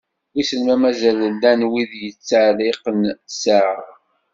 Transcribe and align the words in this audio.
Wissen 0.33 0.61
ma 0.65 0.75
mazal 0.81 1.19
llan 1.33 1.61
wid 1.71 1.91
yettɛelliqen 2.03 2.99
ssaɛa? 3.31 3.81